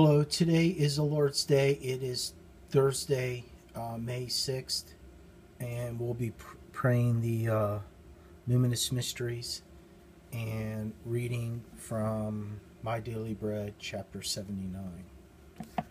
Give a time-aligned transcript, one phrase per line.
[0.00, 1.72] Hello, today is the Lord's Day.
[1.72, 2.32] It is
[2.70, 4.84] Thursday, uh, May 6th,
[5.58, 7.78] and we'll be pr- praying the uh,
[8.46, 9.62] Luminous Mysteries
[10.32, 14.84] and reading from My Daily Bread, chapter 79.
[15.76, 15.86] In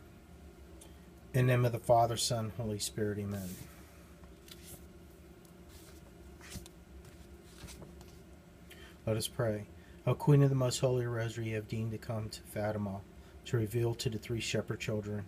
[1.34, 3.50] the name of the Father, Son, Holy Spirit, amen.
[9.06, 9.66] Let us pray.
[10.06, 13.02] O Queen of the Most Holy Rosary, you have deemed to come to Fatima
[13.48, 15.24] to reveal to the three shepherd children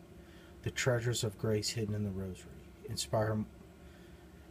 [0.63, 2.51] the treasures of grace hidden in the Rosary.
[2.89, 3.45] Inspire,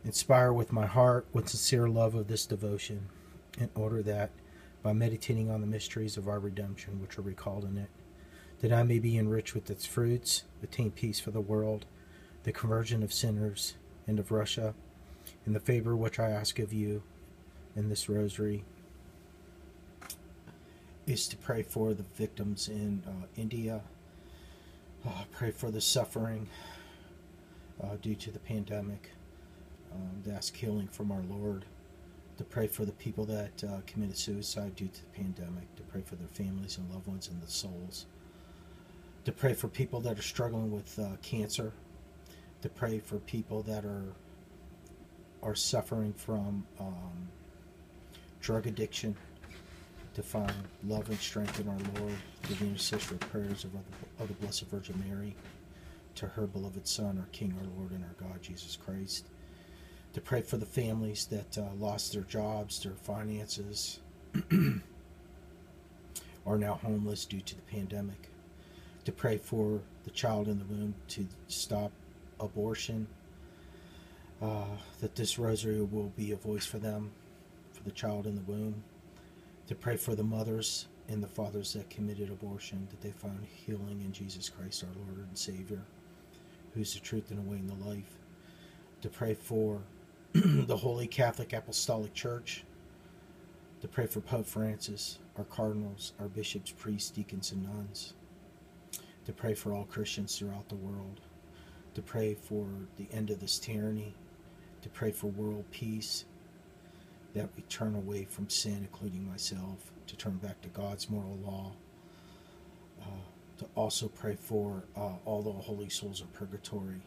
[0.05, 3.09] inspire with my heart with sincere love of this devotion,
[3.59, 4.31] in order that,
[4.83, 7.91] by meditating on the mysteries of our redemption which are recalled in it,
[8.61, 11.85] that I may be enriched with its fruits, attain peace for the world,
[12.45, 13.75] the conversion of sinners
[14.07, 14.75] and of Russia,
[15.45, 17.03] and the favor which I ask of you
[17.77, 18.65] in this rosary
[21.09, 23.81] is to pray for the victims in uh, India,
[25.07, 26.47] uh, pray for the suffering
[27.83, 29.11] uh, due to the pandemic,
[29.95, 31.65] um, ask healing from our Lord,
[32.37, 36.03] to pray for the people that uh, committed suicide due to the pandemic, to pray
[36.03, 38.05] for their families and loved ones and the souls,
[39.25, 41.73] to pray for people that are struggling with uh, cancer,
[42.61, 44.13] to pray for people that are
[45.41, 47.29] are suffering from um,
[48.41, 49.17] drug addiction
[50.19, 50.53] to find
[50.85, 53.71] love and strength in our Lord through the intercessory prayers of,
[54.19, 55.37] of the Blessed Virgin Mary,
[56.17, 59.29] to her beloved Son, our King, our Lord, and our God, Jesus Christ.
[60.15, 64.01] To pray for the families that uh, lost their jobs, their finances,
[66.45, 68.29] are now homeless due to the pandemic.
[69.05, 71.93] To pray for the child in the womb to stop
[72.41, 73.07] abortion.
[74.43, 74.65] Uh,
[75.01, 77.13] that this rosary will be a voice for them,
[77.73, 78.83] for the child in the womb
[79.69, 84.01] to pray for the mothers and the fathers that committed abortion, that they found healing
[84.01, 85.83] in Jesus Christ, our Lord and Savior,
[86.73, 88.19] who's the truth and the way and the life.
[89.03, 89.83] To pray for
[90.33, 92.65] the Holy Catholic Apostolic Church.
[93.83, 98.15] To pray for Pope Francis, our cardinals, our bishops, priests, deacons, and nuns.
[99.27, 101.21] To pray for all Christians throughout the world.
[101.95, 104.15] To pray for the end of this tyranny.
[104.83, 106.25] To pray for world peace
[107.39, 111.73] that we turn away from sin, including myself, to turn back to God's moral law,
[113.01, 113.05] uh,
[113.59, 117.01] to also pray for uh, all the holy souls of purgatory,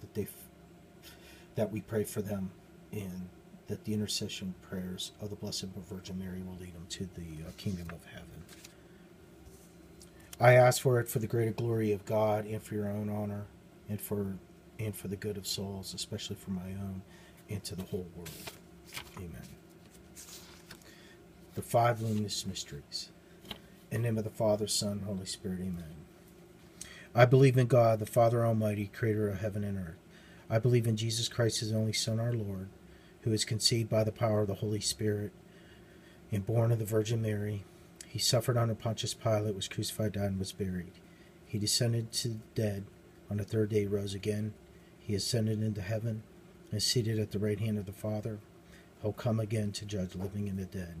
[0.00, 1.10] that they, f-
[1.54, 2.50] that we pray for them,
[2.92, 3.28] and
[3.66, 7.50] that the intercession prayers of the Blessed Virgin Mary will lead them to the uh,
[7.56, 8.44] kingdom of heaven.
[10.40, 13.46] I ask for it for the greater glory of God and for your own honor,
[13.88, 14.34] and for
[14.78, 17.02] and for the good of souls, especially for my own,
[17.48, 18.30] and to the whole world.
[19.16, 19.55] Amen.
[21.56, 23.08] The five luminous mysteries.
[23.90, 25.96] In the name of the Father, Son, Holy Spirit, Amen.
[27.14, 29.96] I believe in God, the Father Almighty, creator of heaven and earth.
[30.50, 32.68] I believe in Jesus Christ, his only Son, our Lord,
[33.22, 35.32] who was conceived by the power of the Holy Spirit
[36.30, 37.64] and born of the Virgin Mary.
[38.06, 40.92] He suffered under Pontius Pilate, was crucified, died, and was buried.
[41.46, 42.84] He descended to the dead.
[43.30, 44.52] On the third day, he rose again.
[44.98, 46.22] He ascended into heaven
[46.70, 48.40] and is seated at the right hand of the Father.
[49.00, 51.00] He'll come again to judge living and the dead.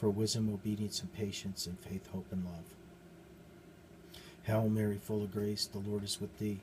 [0.00, 2.64] for wisdom, obedience, and patience, and faith, hope, and love.
[4.44, 6.60] Hail Mary, full of grace, the Lord is with thee.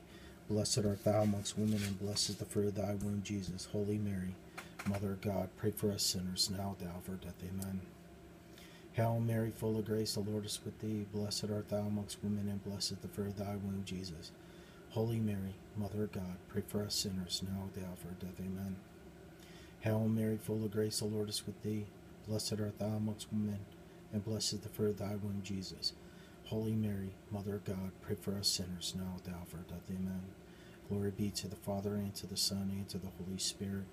[0.50, 3.68] Blessed art thou amongst women, and blessed is the fruit of thy womb, Jesus.
[3.70, 4.34] Holy Mary,
[4.88, 7.40] Mother of God, pray for us sinners, now hour of our death.
[7.48, 7.80] Amen.
[8.94, 11.06] Hail Mary, full of grace, the Lord is with thee.
[11.12, 14.32] Blessed art thou amongst women, and blessed is the fruit of thy womb, Jesus.
[14.90, 18.40] Holy Mary, Mother of God, pray for us sinners, now hour of our death.
[18.40, 18.74] Amen.
[19.82, 21.86] Hail Mary, full of grace, the Lord is with thee.
[22.28, 23.60] Blessed art thou amongst women,
[24.12, 25.94] and blessed is the fruit of thy womb, Jesus.
[26.44, 29.60] Holy Mary, Mother of God, pray for us sinners, now at the hour of our
[29.66, 29.90] death.
[29.90, 30.20] Amen.
[30.90, 33.86] Glory be to the Father, and to the Son, and to the Holy Spirit,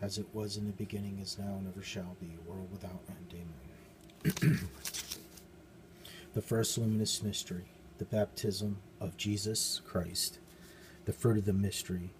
[0.00, 3.46] as it was in the beginning, is now, and ever shall be, world without end.
[4.44, 4.68] Amen.
[6.34, 7.64] the first luminous mystery,
[7.98, 10.38] the baptism of Jesus Christ,
[11.04, 12.10] the fruit of the mystery,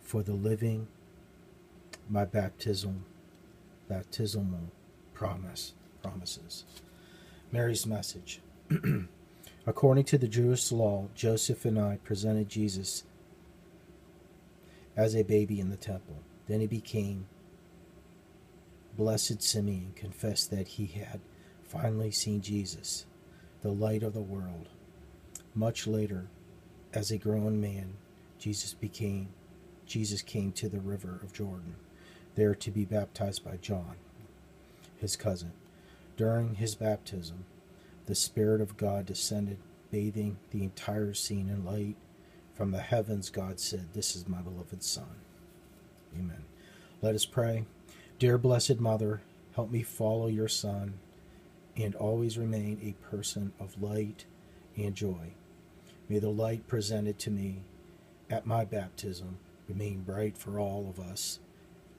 [0.00, 0.88] for the living,
[2.08, 3.04] my baptism
[3.90, 4.70] baptismal
[5.12, 6.64] promise promises.
[7.50, 8.40] Mary's message.
[9.66, 13.02] According to the Jewish law, Joseph and I presented Jesus
[14.96, 16.22] as a baby in the temple.
[16.46, 17.26] Then he became
[18.96, 21.20] Blessed Simeon confessed that he had
[21.64, 23.06] finally seen Jesus,
[23.62, 24.68] the light of the world.
[25.54, 26.28] Much later,
[26.94, 27.94] as a grown man,
[28.38, 29.28] Jesus became
[29.84, 31.74] Jesus came to the river of Jordan,
[32.34, 33.96] there to be baptized by John,
[34.98, 35.52] his cousin.
[36.16, 37.44] During his baptism,
[38.06, 39.58] the Spirit of God descended,
[39.90, 41.96] bathing the entire scene in light.
[42.54, 45.16] From the heavens, God said, This is my beloved Son.
[46.18, 46.44] Amen.
[47.00, 47.64] Let us pray.
[48.18, 49.22] Dear Blessed Mother,
[49.54, 50.94] help me follow your Son
[51.76, 54.24] and always remain a person of light
[54.76, 55.32] and joy.
[56.08, 57.62] May the light presented to me
[58.28, 59.38] at my baptism
[59.68, 61.38] remain bright for all of us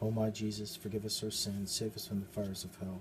[0.00, 3.00] O my Jesus, forgive us our sins, save us from the fires of hell,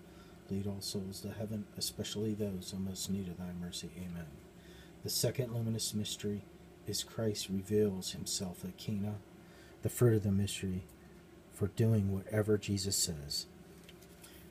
[0.49, 3.89] lead all souls to heaven, especially those in most need of thy mercy.
[3.97, 4.25] Amen.
[5.03, 6.43] The second luminous mystery
[6.87, 9.15] is Christ reveals himself at Cana,
[9.83, 10.83] the fruit of the mystery
[11.53, 13.45] for doing whatever Jesus says.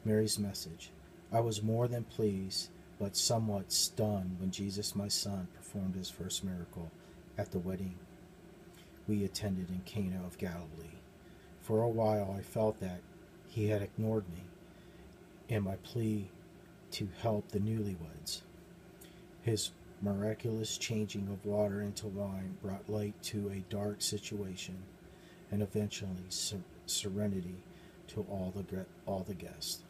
[0.05, 0.91] Mary's message.
[1.33, 2.69] I was more than pleased,
[3.01, 6.91] but somewhat stunned when Jesus, my son, performed his first miracle
[7.37, 7.97] at the wedding
[9.09, 10.99] we attended in Cana of Galilee.
[11.67, 13.01] For a while I felt that
[13.49, 14.45] he had ignored me
[15.51, 16.29] and my plea
[16.93, 18.43] to help the newlyweds.
[19.43, 24.77] His miraculous changing of water into wine brought light to a dark situation
[25.51, 27.57] and eventually ser- serenity
[28.09, 29.81] to all the, all the guests.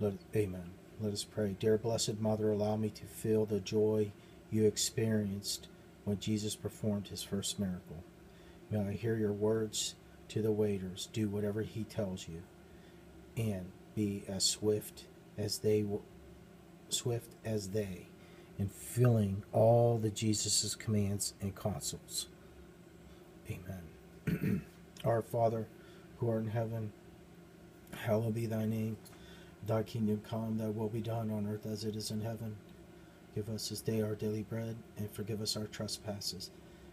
[0.00, 0.70] Let, amen.
[1.02, 1.54] Let us pray.
[1.60, 4.12] Dear Blessed Mother, allow me to feel the joy
[4.50, 5.68] you experienced
[6.06, 8.02] when Jesus performed his first miracle.
[8.70, 9.94] May I hear your words
[10.28, 12.42] to the waiters, do whatever he tells you,
[13.36, 15.04] and be as swift
[15.36, 15.84] as they
[16.88, 18.06] swift as they
[18.58, 22.26] in filling all the Jesus' commands and counsels.
[23.48, 24.62] Amen.
[25.04, 25.66] Our Father,
[26.18, 26.92] who art in heaven,
[27.92, 28.96] hallowed be thy name.
[29.66, 32.56] Thy kingdom come, thy will be done on earth as it is in heaven.
[33.34, 36.50] Give us this day our daily bread, and forgive us our trespasses,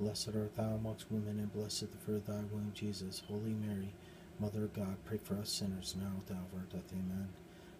[0.00, 3.22] Blessed art thou amongst women, and blessed the fruit of thy womb, Jesus.
[3.26, 3.92] Holy Mary,
[4.38, 6.92] Mother of God, pray for us sinners now and at the hour of our death.
[6.92, 7.28] Amen.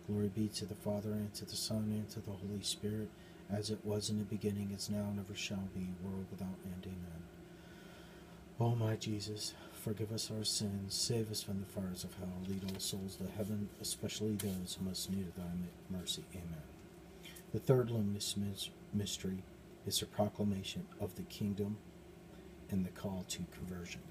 [0.09, 3.09] Glory be to the Father, and to the Son, and to the Holy Spirit,
[3.51, 6.85] as it was in the beginning, is now, and ever shall be, world without end.
[6.87, 7.23] Amen.
[8.59, 12.65] O my Jesus, forgive us our sins, save us from the fires of hell, lead
[12.65, 16.25] all souls to heaven, especially those who most need thy mercy.
[16.35, 16.63] Amen.
[17.53, 18.35] The third luminous
[18.93, 19.45] mystery
[19.87, 21.77] is the proclamation of the kingdom
[22.71, 24.03] and the call to conversion.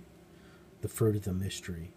[0.82, 1.92] The fruit of the mystery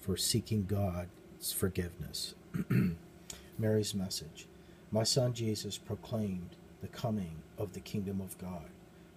[0.00, 2.34] for seeking God's forgiveness.
[3.58, 4.46] Mary's message.
[4.90, 8.64] My son Jesus proclaimed the coming of the kingdom of God,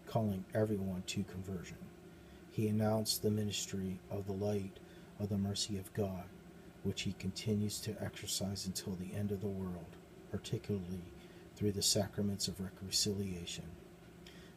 [0.06, 1.78] calling everyone to conversion.
[2.52, 4.78] He announced the ministry of the light
[5.20, 6.26] of the mercy of God,
[6.84, 9.96] which he continues to exercise until the end of the world,
[10.30, 11.04] particularly
[11.56, 13.64] through the sacraments of reconciliation.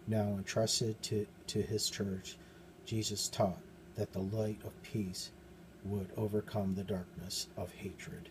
[0.07, 2.37] Now entrusted to, to his church,
[2.85, 3.59] Jesus taught
[3.97, 5.31] that the light of peace
[5.85, 8.29] would overcome the darkness of hatred.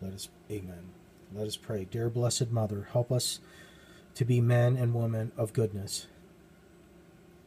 [0.00, 0.90] Let us, amen.
[1.32, 1.84] Let us pray.
[1.84, 3.38] Dear Blessed Mother, help us
[4.14, 6.06] to be men and women of goodness.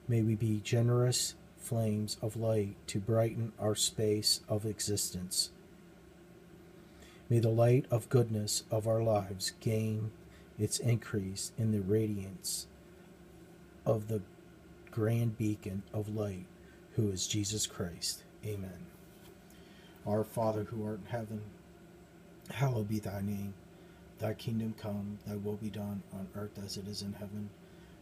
[0.08, 5.50] May we be generous flames of light to brighten our space of existence.
[7.30, 10.12] May the light of goodness of our lives gain
[10.58, 12.68] its increase in the radiance
[13.86, 14.22] of the
[14.92, 16.46] grand beacon of light,
[16.94, 18.24] who is Jesus Christ.
[18.46, 18.86] Amen.
[20.08, 21.42] Our Father who art in heaven,
[22.52, 23.54] hallowed be thy name.
[24.20, 27.50] Thy kingdom come, thy will be done on earth as it is in heaven.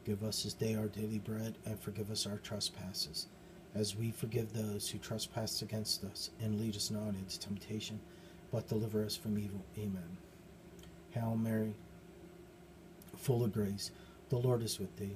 [0.05, 3.27] Give us this day our daily bread, and forgive us our trespasses,
[3.73, 6.29] as we forgive those who trespass against us.
[6.41, 7.99] And lead us not into temptation,
[8.51, 9.63] but deliver us from evil.
[9.77, 10.17] Amen.
[11.11, 11.73] Hail Mary,
[13.17, 13.91] full of grace,
[14.29, 15.15] the Lord is with thee.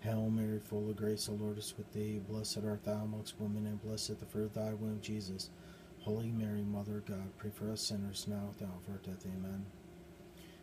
[0.00, 2.22] Hail Mary, full of grace, the Lord is with thee.
[2.26, 5.50] Blessed art thou amongst women, and blessed the fruit of thy womb, Jesus.
[6.00, 9.26] Holy Mary, Mother of God, pray for us sinners now at hour of our death.
[9.26, 9.66] Amen.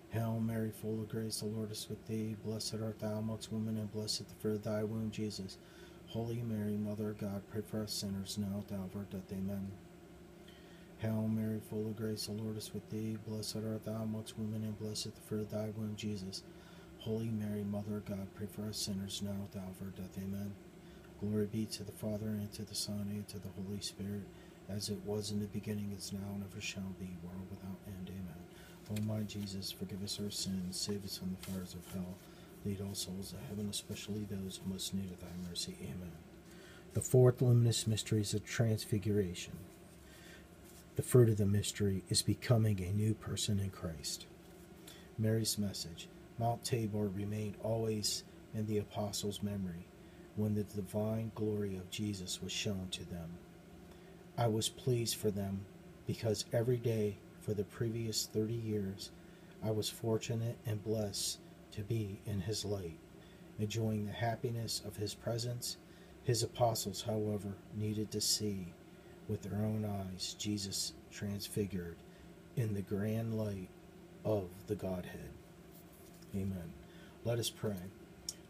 [0.10, 2.36] Hail Mary, full of grace, the Lord is with thee.
[2.44, 5.60] Blessed art thou amongst women, and blessed the fruit of thy womb, Jesus.
[6.08, 9.32] Holy Mary, Mother of God, pray for us sinners now at hour of our death.
[9.32, 9.72] Amen.
[10.98, 13.20] Hail Mary, full of grace, the Lord is with thee.
[13.28, 16.42] Blessed art thou amongst women, and blessed the fruit of thy womb, Jesus.
[17.08, 19.94] Holy Mary, Mother of God, pray for us sinners now at the hour of our
[19.96, 20.18] death.
[20.18, 20.52] Amen.
[21.22, 24.28] Glory be to the Father, and to the Son, and to the Holy Spirit,
[24.68, 28.10] as it was in the beginning, is now, and ever shall be, world without end.
[28.10, 28.36] Amen.
[28.92, 32.18] O my Jesus, forgive us our sins, save us from the fires of hell,
[32.66, 35.78] lead all souls to heaven, especially those most need of thy mercy.
[35.84, 36.12] Amen.
[36.94, 39.54] The fourth luminous mystery is the Transfiguration.
[40.98, 44.26] The fruit of the mystery is becoming a new person in Christ.
[45.18, 49.88] Mary's message Mount Tabor remained always in the apostles' memory
[50.36, 53.30] when the divine glory of Jesus was shown to them.
[54.38, 55.66] I was pleased for them
[56.06, 59.12] because every day for the previous 30 years
[59.64, 61.40] I was fortunate and blessed
[61.72, 63.00] to be in his light,
[63.58, 65.78] enjoying the happiness of his presence.
[66.24, 68.74] His apostles, however, needed to see
[69.28, 71.98] with their own eyes Jesus transfigured
[72.56, 73.70] in the grand light
[74.24, 75.37] of the Godhead.
[76.36, 76.74] Amen.
[77.24, 77.76] Let us pray.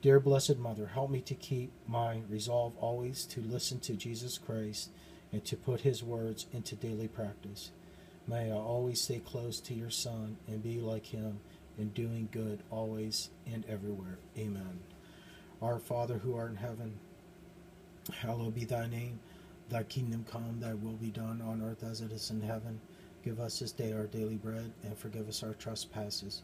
[0.01, 4.89] Dear Blessed Mother, help me to keep my resolve always to listen to Jesus Christ
[5.31, 7.71] and to put his words into daily practice.
[8.27, 11.39] May I always stay close to your Son and be like him
[11.77, 14.17] in doing good always and everywhere.
[14.37, 14.79] Amen.
[15.61, 16.99] Our Father who art in heaven,
[18.21, 19.19] hallowed be thy name.
[19.69, 22.79] Thy kingdom come, thy will be done on earth as it is in heaven.
[23.23, 26.43] Give us this day our daily bread, and forgive us our trespasses,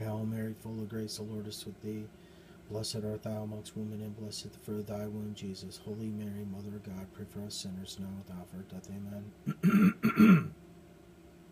[0.00, 2.06] Hail Mary, full of grace, the Lord is with thee.
[2.70, 5.78] Blessed art thou amongst women, and blessed the fruit of thy womb, Jesus.
[5.84, 8.88] Holy Mary, Mother of God, pray for us sinners now at the hour of death.
[8.88, 10.54] Amen.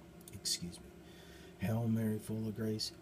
[0.33, 0.87] Excuse me.
[1.59, 2.93] Hail Mary, full of grace,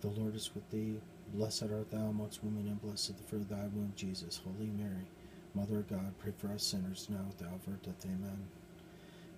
[0.00, 0.98] the Lord is with thee.
[1.34, 4.40] Blessed art thou amongst women, and blessed the fruit of thy womb, Jesus.
[4.44, 5.06] Holy Mary,
[5.54, 8.04] Mother of God, pray for us sinners now at the hour of death.
[8.06, 8.48] Amen.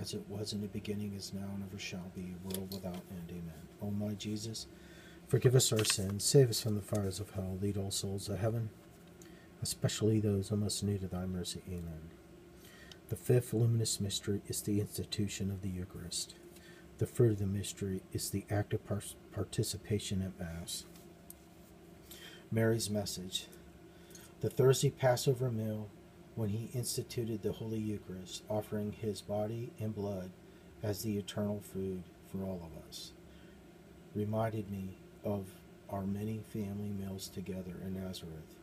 [0.00, 3.30] as it was in the beginning, is now, and ever shall be, world without end.
[3.30, 3.68] Amen.
[3.82, 4.66] O my Jesus,
[5.26, 8.36] forgive us our sins, save us from the fires of hell, lead all souls to
[8.36, 8.70] heaven,
[9.62, 11.62] especially those who most need of thy mercy.
[11.68, 12.10] Amen.
[13.08, 16.34] The fifth luminous mystery is the institution of the Eucharist.
[16.98, 20.84] The fruit of the mystery is the active par- participation at Mass.
[22.50, 23.46] Mary's message.
[24.40, 25.88] The Thursday Passover meal,
[26.38, 30.30] when he instituted the Holy Eucharist, offering his body and blood
[30.84, 33.10] as the eternal food for all of us,
[34.14, 35.46] reminded me of
[35.90, 38.54] our many family meals together in Nazareth.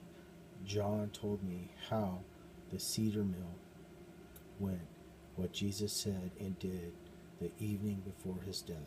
[0.66, 2.20] John told me how
[2.72, 3.56] the Seder meal
[4.58, 4.88] went,
[5.36, 6.94] what Jesus said and did
[7.42, 8.78] the evening before his death.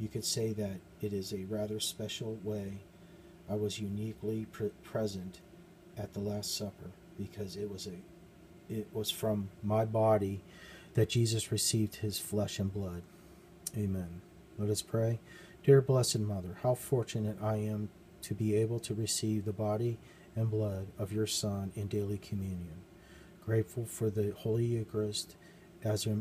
[0.00, 2.78] You could say that it is a rather special way
[3.48, 5.42] I was uniquely pre- present
[5.96, 10.42] at the Last Supper because it was a it was from my body
[10.94, 13.02] that Jesus received his flesh and blood.
[13.76, 14.22] Amen.
[14.58, 15.18] Let us pray.
[15.64, 17.88] Dear Blessed Mother, how fortunate I am
[18.22, 19.98] to be able to receive the body
[20.36, 22.82] and blood of your Son in daily communion.
[23.44, 25.36] Grateful for the Holy Eucharist
[25.82, 26.20] as a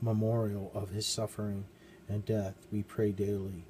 [0.00, 1.64] memorial of his suffering
[2.08, 3.64] and death, we pray daily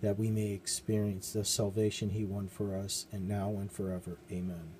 [0.00, 4.16] that we may experience the salvation he won for us and now and forever.
[4.32, 4.79] Amen.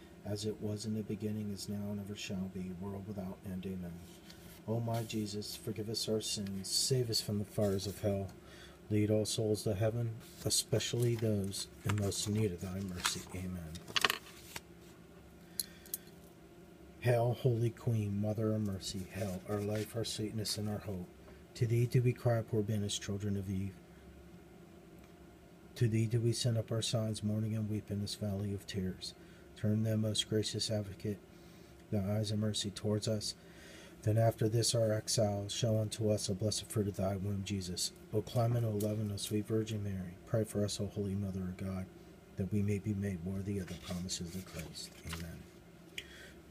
[0.25, 3.65] as it was in the beginning, is now, and ever shall be, world without end.
[3.65, 3.93] Amen.
[4.67, 8.27] O my Jesus, forgive us our sins, save us from the fires of hell,
[8.89, 10.11] lead all souls to heaven,
[10.45, 13.21] especially those in most need of thy mercy.
[13.35, 13.71] Amen.
[16.99, 21.07] Hail, Holy Queen, Mother of Mercy, hail, our life, our sweetness, and our hope.
[21.55, 23.73] To thee do we cry, poor banished children of Eve.
[25.75, 28.67] To thee do we send up our sighs, mourning and weep in this valley of
[28.67, 29.15] tears.
[29.61, 31.19] Turn then, most gracious advocate,
[31.91, 33.35] thy eyes of mercy towards us.
[34.01, 37.91] Then after this our exile, show unto us a blessed fruit of thy womb, Jesus.
[38.11, 41.57] O Clement, O Loving, O sweet Virgin Mary, pray for us, O Holy Mother of
[41.57, 41.85] God,
[42.37, 44.89] that we may be made worthy of the promises of Christ.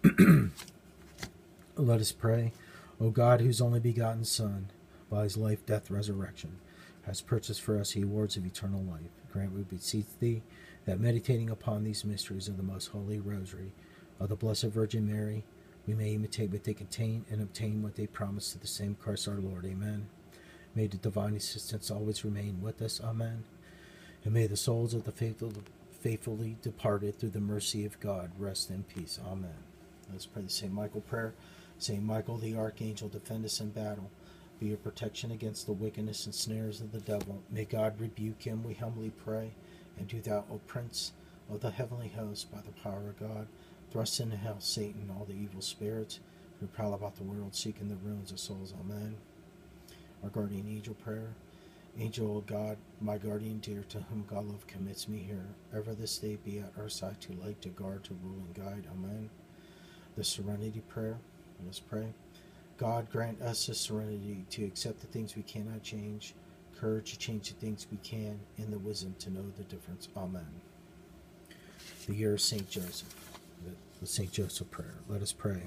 [0.05, 0.53] Amen.
[1.77, 2.53] Let us pray.
[3.01, 4.69] O God, whose only begotten Son,
[5.11, 6.59] by his life, death, resurrection,
[7.07, 10.43] has purchased for us the awards of eternal life, grant, we beseech thee,
[10.91, 13.73] that meditating upon these mysteries of the most holy rosary
[14.19, 15.45] of the Blessed Virgin Mary,
[15.87, 19.29] we may imitate what they contain and obtain what they promise to the same Christ
[19.29, 19.65] our Lord.
[19.67, 20.09] Amen.
[20.75, 23.01] May the divine assistance always remain with us.
[23.05, 23.45] Amen.
[24.25, 25.53] And may the souls of the faithful,
[26.01, 29.21] faithfully departed through the mercy of God rest in peace.
[29.25, 29.55] Amen.
[30.11, 30.73] Let's pray the St.
[30.73, 31.35] Michael prayer.
[31.79, 32.03] St.
[32.03, 34.11] Michael the Archangel, defend us in battle.
[34.59, 37.45] Be your protection against the wickedness and snares of the devil.
[37.49, 39.53] May God rebuke him, we humbly pray.
[39.99, 41.13] And do thou, O Prince
[41.53, 43.47] of the heavenly host, by the power of God,
[43.91, 46.21] thrust into hell Satan and all the evil spirits
[46.61, 48.75] who prowl about the world seeking the ruins of souls.
[48.81, 49.17] Amen.
[50.23, 51.35] Our guardian angel prayer.
[51.99, 56.19] Angel of God, my guardian dear, to whom God love commits me here, ever this
[56.19, 58.87] day be at our side to light, to guard, to rule, and guide.
[58.93, 59.29] Amen.
[60.17, 61.19] the serenity prayer.
[61.61, 62.15] Let us pray.
[62.79, 66.35] God, grant us the serenity to accept the things we cannot change,
[66.81, 70.09] courage to change the things we can, and the wisdom to know the difference.
[70.17, 70.47] Amen.
[72.07, 72.69] The year of St.
[72.69, 73.15] Joseph.
[74.01, 74.33] The St.
[74.33, 74.95] Joseph prayer.
[75.09, 75.65] Let us pray.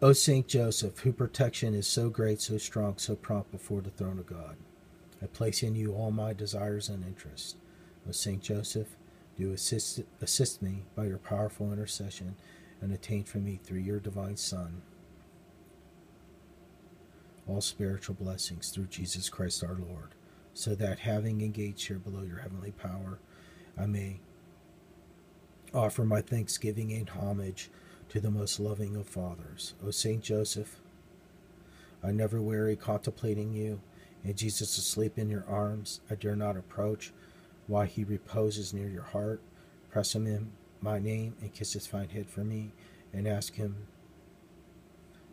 [0.00, 0.46] O St.
[0.46, 4.56] Joseph, whose protection is so great, so strong, so prompt before the throne of God,
[5.20, 7.56] I place in you all my desires and interests.
[8.08, 8.40] O St.
[8.40, 8.96] Joseph,
[9.36, 12.36] do assist, assist me by your powerful intercession
[12.80, 14.82] and attain for me through your divine Son
[17.48, 20.14] all spiritual blessings through Jesus Christ our Lord,
[20.54, 23.18] so that having engaged here below your heavenly power,
[23.78, 24.20] I may
[25.74, 27.70] offer my thanksgiving and homage
[28.10, 29.74] to the most loving of fathers.
[29.84, 30.80] O Saint Joseph,
[32.04, 33.80] I never weary contemplating you,
[34.24, 36.00] and Jesus asleep in your arms.
[36.10, 37.12] I dare not approach,
[37.66, 39.40] while he reposes near your heart.
[39.90, 42.72] Press him in my name and kiss his fine head for me,
[43.12, 43.86] and ask him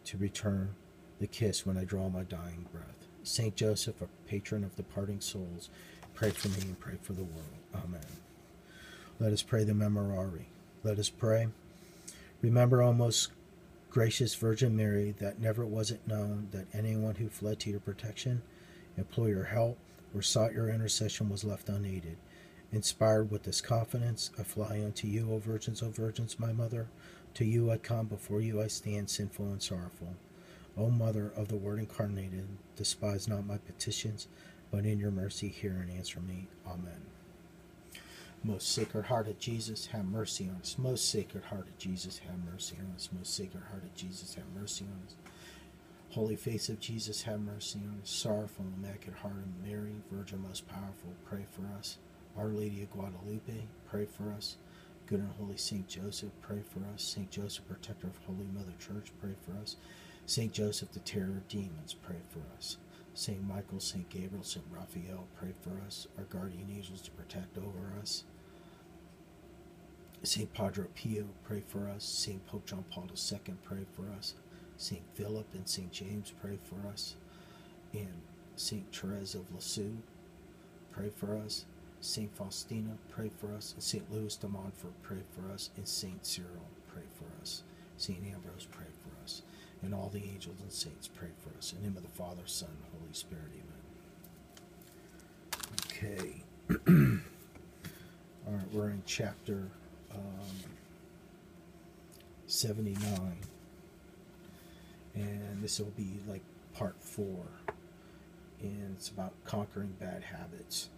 [0.06, 0.76] to return
[1.20, 3.08] the kiss when I draw my dying breath.
[3.24, 5.70] Saint Joseph, a patron of departing souls,
[6.14, 7.60] pray for me and pray for the world.
[7.76, 8.02] Amen.
[9.20, 10.46] Let us pray the Memorare.
[10.84, 11.50] Let us pray.
[12.42, 13.32] Remember, O most
[13.90, 18.42] gracious Virgin Mary, that never was it known that anyone who fled to your protection,
[18.98, 19.78] implored your help,
[20.16, 22.18] or sought your intercession was left unaided.
[22.72, 26.88] Inspired with this confidence, I fly unto you, O virgins, O virgins, my mother.
[27.36, 30.16] To you I come, before you I stand, sinful and sorrowful.
[30.78, 34.28] O Mother of the Word incarnated, despise not my petitions,
[34.72, 36.48] but in your mercy hear and answer me.
[36.66, 37.02] Amen.
[38.44, 40.78] Most sacred heart of Jesus, have mercy on us.
[40.78, 43.10] Most sacred heart of Jesus, have mercy on us.
[43.12, 45.16] Most sacred heart of Jesus, have mercy on us.
[46.12, 48.10] Holy face of Jesus, have mercy on us.
[48.10, 51.98] Sorrowful and immaculate heart of Mary, Virgin most powerful, pray for us.
[52.38, 54.56] Our Lady of Guadalupe, pray for us.
[55.06, 57.04] Good and Holy Saint Joseph, pray for us.
[57.04, 59.76] Saint Joseph, protector of Holy Mother Church, pray for us.
[60.30, 62.78] Saint Joseph, the terror of demons, pray for us.
[63.16, 66.06] Saint Michael, Saint Gabriel, Saint Raphael, pray for us.
[66.20, 68.26] Our guardian angels to protect over us.
[70.22, 72.04] Saint Padre Pio, pray for us.
[72.04, 74.36] Saint Pope John Paul II, pray for us.
[74.78, 77.16] Saint Philip and Saint James, pray for us.
[77.94, 78.22] And
[78.56, 79.98] Saint Therese of Lisieux,
[80.92, 81.66] pray for us.
[82.02, 83.74] Saint Faustina, pray for us.
[83.74, 85.72] And Saint Louis de Montfort, pray for us.
[85.76, 87.64] And Saint Cyril, pray for us.
[87.98, 88.86] Saint Ambrose, pray
[89.82, 91.74] and all the angels and saints pray for us.
[91.74, 93.80] In the name of the Father, Son, Holy Spirit, amen.
[95.88, 96.44] Okay.
[98.48, 99.70] all right, we're in chapter
[100.14, 100.20] um,
[102.48, 103.38] 79.
[105.16, 106.42] And this will be like
[106.74, 107.46] part four.
[108.62, 110.90] And it's about conquering bad habits.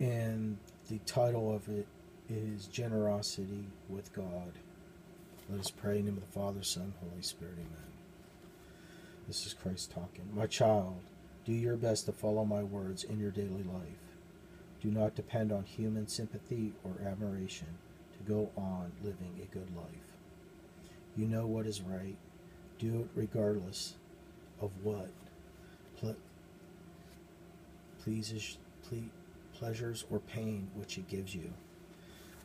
[0.00, 1.86] And the title of it
[2.28, 4.52] is Generosity with God.
[5.50, 7.54] Let us pray in the name of the Father, Son, Holy Spirit.
[7.54, 7.88] Amen.
[9.26, 10.28] This is Christ talking.
[10.34, 11.00] My child,
[11.46, 14.14] do your best to follow my words in your daily life.
[14.82, 17.78] Do not depend on human sympathy or admiration
[18.12, 20.12] to go on living a good life.
[21.16, 22.16] You know what is right.
[22.78, 23.94] Do it regardless
[24.60, 25.08] of what
[25.98, 26.14] ple-
[28.04, 29.10] pleases, ple-
[29.54, 31.54] pleasures or pain which it gives you.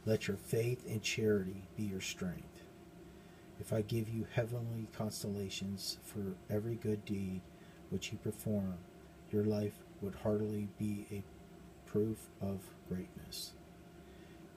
[0.05, 2.52] Let your faith and charity be your strength.
[3.63, 7.39] If I give you heavenly constellations for every good deed
[7.91, 8.75] which you perform,
[9.31, 11.23] your life would hardly be a
[11.89, 13.53] proof of greatness.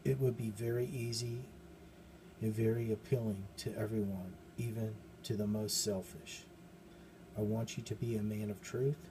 [0.05, 1.39] It would be very easy
[2.41, 6.43] and very appealing to everyone, even to the most selfish.
[7.39, 9.09] I want you to be a man of truth,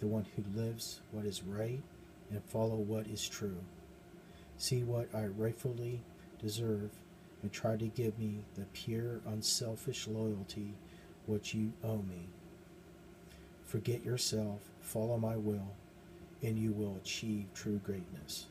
[0.00, 1.84] the one who lives what is right
[2.32, 3.58] and follow what is true.
[4.58, 6.02] See what I rightfully
[6.42, 6.90] deserve
[7.46, 10.74] and try to give me the pure, unselfish loyalty
[11.26, 12.28] which you owe me.
[13.64, 15.70] Forget yourself, follow my will,
[16.42, 18.46] and you will achieve true greatness,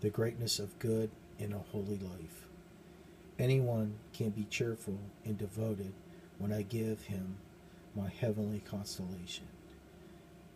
[0.00, 2.46] the greatness of good in a holy life.
[3.38, 5.92] Anyone can be cheerful and devoted
[6.38, 7.36] when I give him
[7.94, 9.44] my heavenly constellation.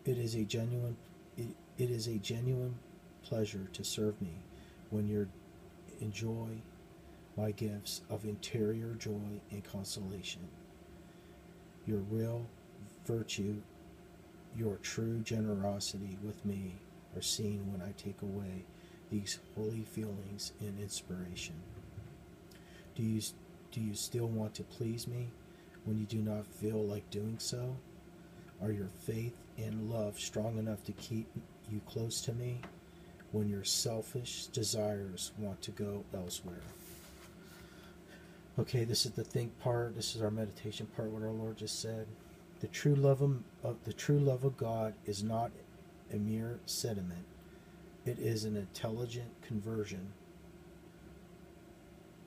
[0.03, 0.97] It is a genuine
[1.37, 2.73] it, it is a genuine
[3.21, 4.33] pleasure to serve me
[4.89, 5.27] when you
[6.01, 6.49] enjoy
[7.37, 10.41] my gifts of interior joy and consolation.
[11.85, 12.45] Your real
[13.05, 13.55] virtue,
[14.57, 16.75] your true generosity with me
[17.15, 18.65] are seen when I take away
[19.11, 21.55] these holy feelings and inspiration.
[22.95, 23.21] Do you,
[23.71, 25.29] do you still want to please me
[25.83, 27.75] when you do not feel like doing so?
[28.61, 31.27] Are your faith and love strong enough to keep
[31.69, 32.61] you close to me
[33.33, 36.61] when your selfish desires want to go elsewhere?
[38.57, 39.95] Okay, this is the think part.
[39.95, 41.09] This is our meditation part.
[41.09, 42.07] What our Lord just said.
[42.61, 45.51] The true love of, the true love of God is not
[46.13, 47.25] a mere sentiment.
[48.05, 50.13] It is an intelligent conversion,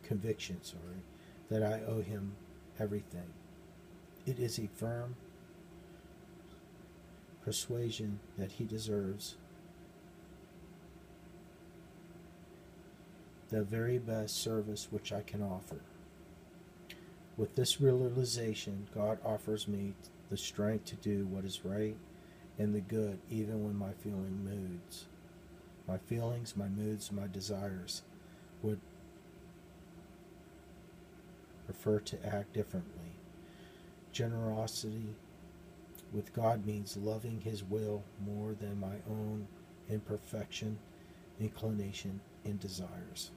[0.02, 1.02] conviction, sorry,
[1.48, 2.32] that I owe him
[2.78, 3.32] everything.
[4.26, 5.16] It is a firm
[7.42, 9.36] persuasion that he deserves
[13.48, 15.78] the very best service which I can offer.
[17.38, 19.94] With this realization, God offers me
[20.29, 21.96] the strength to do what is right
[22.59, 25.07] and the good, even when my feeling moods,
[25.87, 28.03] my feelings, my moods, my desires
[28.62, 28.81] would
[31.64, 33.12] prefer to act differently.
[34.11, 35.14] Generosity
[36.12, 39.46] with God means loving His will more than my own
[39.88, 40.77] imperfection,
[41.38, 43.31] inclination, and desires.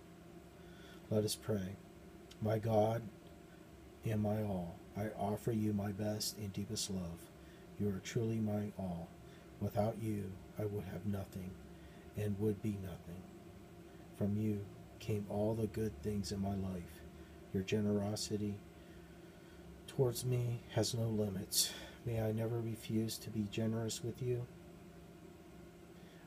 [1.12, 1.76] Let us pray.
[2.42, 3.04] My God
[4.06, 7.20] and my all, I offer you my best and deepest love.
[7.80, 9.08] You are truly my all.
[9.60, 11.52] Without you, I would have nothing
[12.18, 13.22] and would be nothing.
[14.18, 14.66] From you
[15.00, 17.02] came all the good things in my life.
[17.54, 18.56] Your generosity
[19.88, 21.72] towards me has no limits.
[22.06, 24.46] May I never refuse to be generous with you.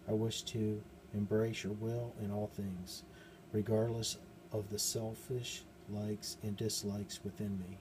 [0.09, 0.81] I wish to
[1.15, 3.05] embrace your will in all things,
[3.53, 4.19] regardless
[4.53, 7.79] of the selfish likes and dislikes within me.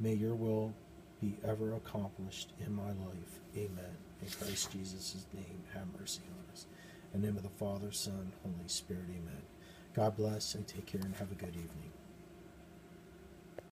[0.00, 0.72] May your will
[1.20, 3.40] be ever accomplished in my life.
[3.56, 3.96] Amen.
[4.22, 6.66] In Christ Jesus' name, have mercy on us.
[7.12, 9.42] In the name of the Father, Son, Holy Spirit, amen.
[9.94, 11.92] God bless and take care and have a good evening.